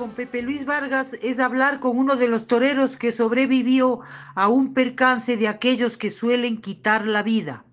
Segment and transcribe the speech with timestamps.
[0.00, 4.00] Con Pepe Luis Vargas es hablar con uno de los toreros que sobrevivió
[4.34, 7.66] a un percance de aquellos que suelen quitar la vida.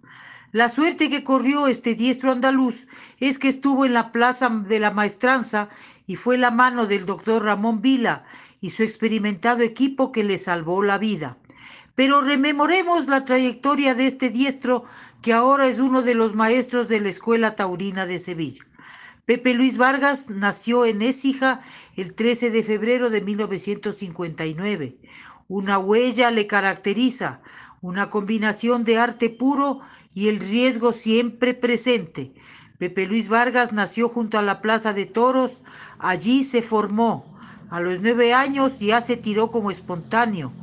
[0.52, 2.90] La suerte que corrió este diestro andaluz
[3.22, 5.70] es que estuvo en la plaza de la maestranza
[6.05, 8.26] y fue la mano del doctor Ramón Vila
[8.59, 11.38] y su experimentado equipo que le salvó la vida.
[11.95, 14.84] Pero rememoremos la trayectoria de este diestro
[15.22, 18.66] que ahora es uno de los maestros de la Escuela Taurina de Sevilla.
[19.28, 21.59] Pepe Luis Vargas nació en Écija
[21.97, 25.00] el 13 de febrero de 1959.
[25.50, 27.42] Una huella le caracteriza,
[27.81, 29.81] una combinación de arte puro
[30.14, 32.36] y el riesgo siempre presente.
[32.78, 35.62] Pepe Luis Vargas nació junto a la Plaza de Toros,
[36.00, 37.38] allí se formó.
[37.69, 40.53] A los nueve años ya se tiró como espontáneo.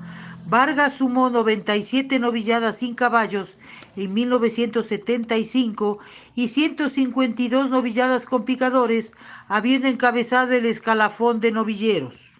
[0.46, 3.56] Vargas sumó 97 novilladas sin caballos
[3.96, 5.98] en 1975
[6.34, 9.14] y 152 novilladas con picadores,
[9.48, 12.34] habiendo encabezado el escalafón de novilleros.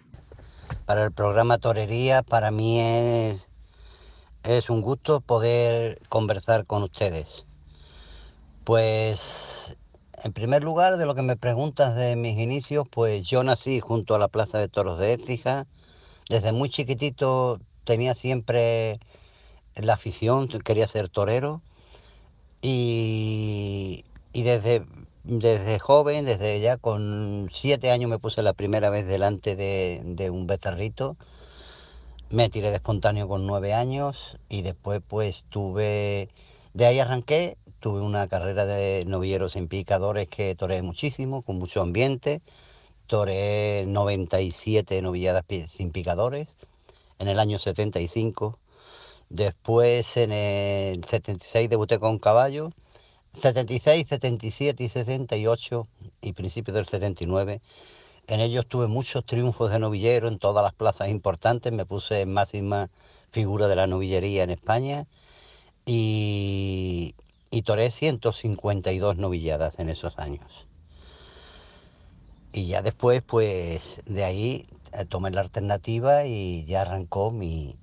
[0.85, 2.79] Para el programa Torería, para mí
[4.43, 7.47] es, un gusto poder conversar con ustedes.
[8.65, 9.75] Pues,
[10.23, 14.13] en primer lugar, de lo que me preguntas de mis inicios, pues yo nací junto
[14.13, 15.65] a la Plaza de Toros de Écija.
[16.29, 18.99] Desde muy chiquitito tenía siempre
[19.75, 21.61] la afición, quería ser torero
[22.61, 24.03] y,
[24.33, 24.85] desde,
[25.23, 30.29] desde joven, desde ya con siete años me puse la primera vez delante de, de
[30.29, 31.15] un becerrito,
[32.29, 36.29] me tiré de espontáneo con nueve años y después pues tuve,
[36.73, 41.81] de ahí arranqué, tuve una carrera de novilleros en picadores que toreé muchísimo, con mucho
[41.81, 42.41] ambiente,
[43.07, 46.47] toreé 97 novilladas sin picadores
[47.19, 48.59] en el año 75.
[49.29, 52.71] Después en el 76 debuté con caballo.
[53.41, 55.87] 76, 77 y 78
[56.21, 57.61] y principios del 79.
[58.27, 61.73] En ellos tuve muchos triunfos de novillero en todas las plazas importantes.
[61.73, 62.89] Me puse en máxima
[63.29, 65.05] figura de la novillería en España
[65.85, 67.13] y,
[67.51, 70.65] y toré 152 novilladas en esos años.
[72.53, 74.67] Y ya después, pues de ahí
[75.09, 77.77] tomé la alternativa y ya arrancó mi,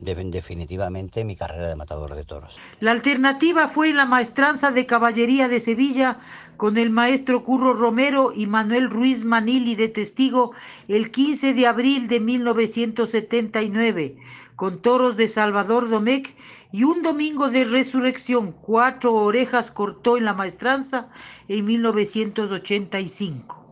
[0.00, 2.56] definitivamente mi carrera de matador de toros.
[2.80, 6.18] La alternativa fue la maestranza de caballería de Sevilla
[6.56, 10.52] con el maestro Curro Romero y Manuel Ruiz Manili de testigo
[10.86, 14.18] el 15 de abril de 1979
[14.56, 16.36] con toros de Salvador Domecq
[16.72, 21.10] y un domingo de resurrección cuatro orejas cortó en la maestranza
[21.46, 23.67] en 1985.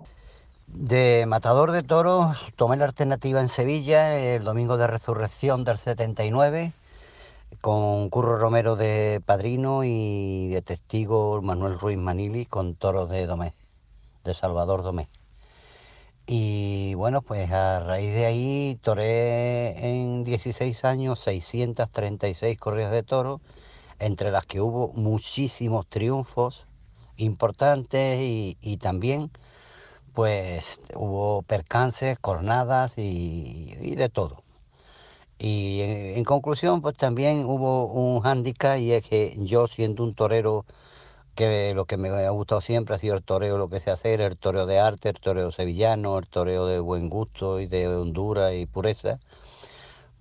[0.78, 6.74] De matador de toros tomé la alternativa en Sevilla el domingo de resurrección del 79
[7.62, 13.54] con Curro Romero de padrino y de testigo Manuel Ruiz Manili con toros de Domé,
[14.22, 15.08] de Salvador Domé.
[16.26, 23.40] Y bueno, pues a raíz de ahí toré en 16 años 636 corridas de toros,
[23.98, 26.66] entre las que hubo muchísimos triunfos
[27.16, 29.30] importantes y, y también
[30.16, 34.42] pues hubo percances, cornadas y, de todo.
[35.38, 35.80] Y
[36.16, 40.64] en, conclusión, pues también hubo un hándicap y es que yo siendo un torero
[41.36, 44.22] que lo que me ha gustado siempre ha sido el toreo, lo que sé hacer,
[44.22, 48.54] el toreo de arte, el toreo sevillano, el toreo de buen gusto y de hondura
[48.54, 49.20] y pureza,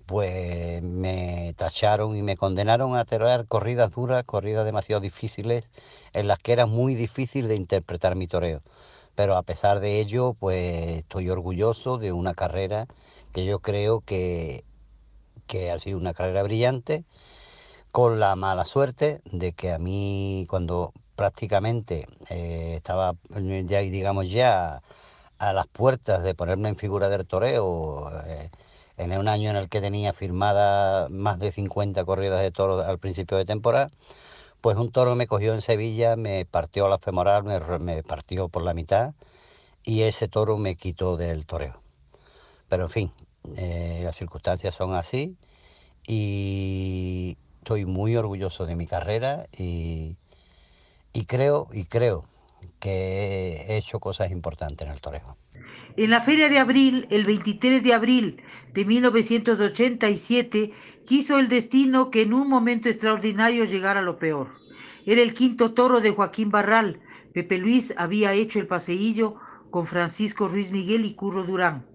[0.06, 5.64] pues me tacharon y me condenaron a torear corridas duras, corridas demasiado difíciles,
[6.12, 8.62] en las que era muy difícil de interpretar mi toreo
[9.16, 12.86] pero a pesar de ello, pues estoy orgulloso de una carrera
[13.32, 14.64] que yo creo que,
[15.46, 17.04] que ha sido una carrera brillante,
[17.92, 23.14] con la mala suerte de que a mí cuando prácticamente eh, estaba
[23.64, 24.82] ya, digamos ya
[25.38, 28.50] a las puertas de ponerme en figura del toreo, eh,
[28.98, 32.98] en un año en el que tenía firmada más de 50 corridas de toro al
[32.98, 33.90] principio de temporada,
[34.66, 37.44] pues un toro me cogió en Sevilla, me partió la femoral,
[37.78, 39.14] me, partió por la mitad
[39.84, 41.80] y ese toro me quitó del toreo.
[42.68, 43.12] Pero en fin,
[43.56, 45.36] eh, las circunstancias son así
[46.04, 50.16] y estoy muy orgulloso de mi carrera y,
[51.12, 52.24] y creo, y creo
[52.78, 55.36] que he hecho cosas importantes en el toreo.
[55.96, 58.42] En la Feria de Abril, el 23 de abril
[58.72, 60.72] de 1987,
[61.06, 64.48] quiso el destino que en un momento extraordinario llegara lo peor.
[65.06, 67.00] Era el quinto toro de Joaquín Barral.
[67.32, 69.36] Pepe Luis había hecho el paseillo
[69.70, 71.86] con Francisco Ruiz Miguel y Curro Durán.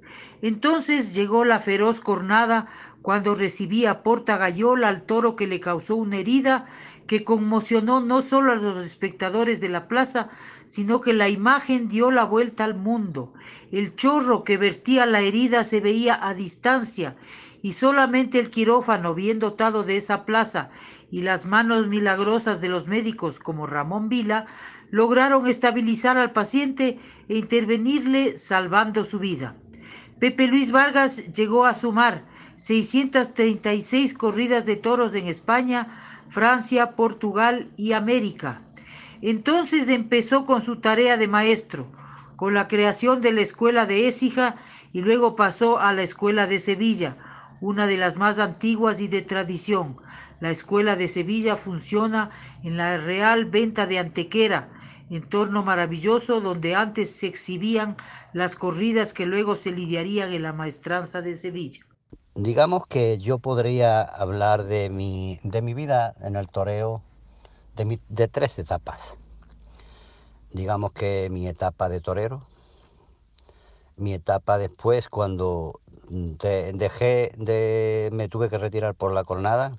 [0.42, 2.68] Entonces llegó la feroz cornada
[3.02, 6.66] cuando recibía Porta Gallola al toro que le causó una herida
[7.08, 10.30] que conmocionó no solo a los espectadores de la plaza,
[10.66, 13.34] sino que la imagen dio la vuelta al mundo.
[13.72, 17.18] El chorro que vertía la herida se veía a distancia
[17.62, 20.70] y solamente el quirófano bien dotado de esa plaza
[21.12, 24.46] y las manos milagrosas de los médicos como Ramón Vila
[24.90, 29.56] lograron estabilizar al paciente e intervenirle salvando su vida.
[30.22, 32.26] Pepe Luis Vargas llegó a sumar
[32.56, 35.98] 636 corridas de toros en España,
[36.30, 38.62] Francia, Portugal y América.
[39.24, 41.92] Entonces empezó con su tarea de maestro,
[42.36, 44.58] con la creación de la escuela de Écija
[44.94, 47.18] y luego pasó a la escuela de Sevilla,
[47.60, 49.98] una de las más antiguas y de tradición.
[50.40, 52.30] La escuela de Sevilla funciona
[52.64, 54.70] en la Real Venta de Antequera,
[55.10, 57.98] entorno maravilloso donde antes se exhibían
[58.34, 61.86] las corridas que luego se lidiarían en la maestranza de Sevilla.
[62.36, 67.02] Digamos que yo podría hablar de mi, de mi vida en el toreo
[67.76, 69.18] de, de tres etapas.
[70.52, 72.42] Digamos que mi etapa de torero,
[73.98, 75.80] mi etapa después cuando
[76.10, 79.78] dejé de, me tuve que retirar por la cornada,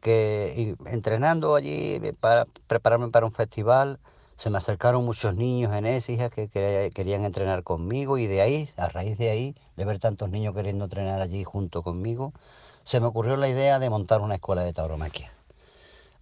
[0.00, 3.98] que entrenando allí para prepararme para un festival,
[4.38, 8.88] se me acercaron muchos niños en Écija que querían entrenar conmigo y de ahí, a
[8.88, 12.32] raíz de ahí, de ver tantos niños queriendo entrenar allí junto conmigo,
[12.84, 15.32] se me ocurrió la idea de montar una escuela de tauromaquia.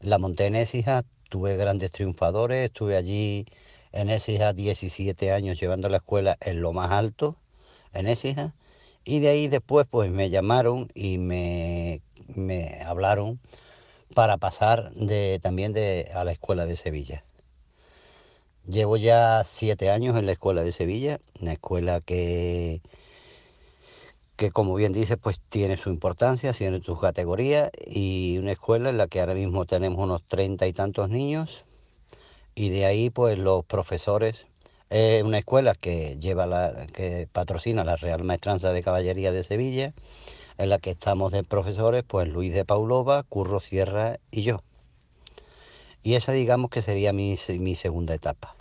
[0.00, 3.44] La monté en Écija, tuve grandes triunfadores, estuve allí
[3.92, 7.36] en Écija 17 años llevando la escuela en lo más alto,
[7.92, 8.54] en Écija,
[9.04, 12.00] y de ahí después pues me llamaron y me,
[12.34, 13.40] me hablaron
[14.14, 17.22] para pasar de, también de, a la escuela de Sevilla.
[18.68, 22.82] Llevo ya siete años en la escuela de Sevilla, una escuela que,
[24.34, 28.98] que como bien dice, pues tiene su importancia, tiene su categoría y una escuela en
[28.98, 31.64] la que ahora mismo tenemos unos treinta y tantos niños
[32.56, 34.46] y de ahí pues los profesores.
[34.90, 39.94] Es una escuela que lleva la, que patrocina la Real Maestranza de Caballería de Sevilla,
[40.58, 44.62] en la que estamos de profesores, pues Luis de Paulova, Curro Sierra y yo.
[46.06, 48.54] Y esa digamos que sería mi, mi segunda etapa.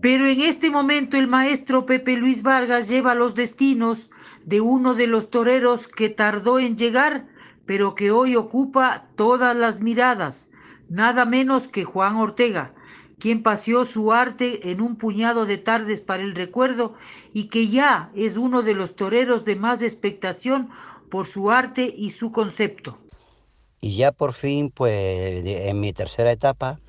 [0.00, 4.10] Pero en este momento el maestro Pepe Luis Vargas lleva los destinos
[4.46, 7.26] de uno de los toreros que tardó en llegar,
[7.66, 10.50] pero que hoy ocupa todas las miradas,
[10.88, 12.72] nada menos que Juan Ortega,
[13.18, 16.94] quien paseó su arte en un puñado de tardes para el recuerdo
[17.34, 20.70] y que ya es uno de los toreros de más expectación
[21.10, 22.98] por su arte y su concepto.
[23.80, 26.80] Y ya por fin, pues en mi tercera etapa,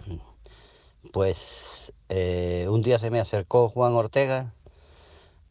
[1.13, 4.53] pues eh, un día se me acercó Juan Ortega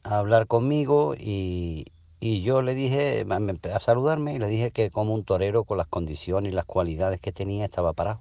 [0.02, 1.86] a hablar conmigo y,
[2.20, 3.26] yo le dije,
[3.72, 7.20] a saludarme y le dije que como un torero con las condiciones y las cualidades
[7.20, 8.20] que tenía estaba parado.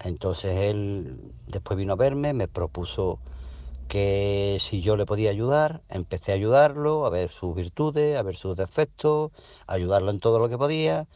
[0.00, 3.20] Entonces él después vino a verme, me propuso
[3.86, 8.36] que si yo le podía ayudar, empecé a ayudarlo, a ver sus virtudes, a ver
[8.36, 9.30] sus defectos,
[9.68, 11.06] ayudarlo en todo lo que podía.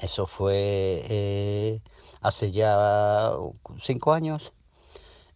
[0.00, 1.80] Eso fue eh,
[2.20, 3.32] hace ya
[3.82, 4.52] cinco años.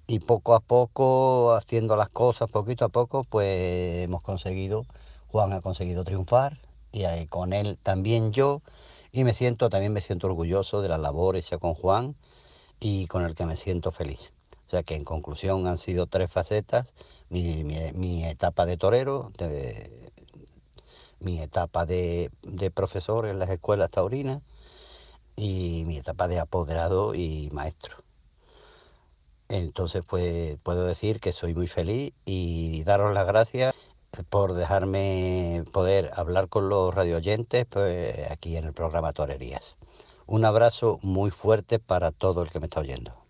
[0.07, 4.85] Y poco a poco, haciendo las cosas poquito a poco, pues hemos conseguido,
[5.29, 6.59] Juan ha conseguido triunfar
[6.93, 8.63] y con él también yo.
[9.13, 12.17] Y me siento, también me siento orgulloso de la labor hecha con Juan
[12.81, 14.33] y con el que me siento feliz.
[14.69, 16.87] O sea que en conclusión han sido tres facetas,
[17.31, 19.33] mi, mi, etapa de torero,
[21.21, 24.43] mi etapa de, de profesor en las escuelas taurinas
[25.37, 27.99] y mi etapa de apoderado y maestro.
[29.49, 33.75] Entonces, pues puedo decir que soy muy feliz y daros las gracias
[34.31, 39.77] por dejarme poder hablar con los radioyentes pues, aquí en el programa Torerías.
[40.27, 43.22] Un abrazo muy fuerte para todo el que me está oyendo.